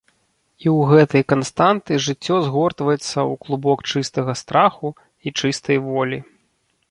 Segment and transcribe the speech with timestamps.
[0.63, 4.89] І ў гэтай канстанты жыццё згортваецца ў клубок чыстага страху
[5.25, 6.19] і чыстай волі.